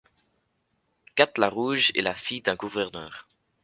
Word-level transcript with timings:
Kat 1.13 1.33
la 1.37 1.47
Rouge 1.47 1.91
est 1.93 2.01
la 2.01 2.15
fille 2.15 2.41
d'un 2.41 2.55
gouverneur. 2.55 3.27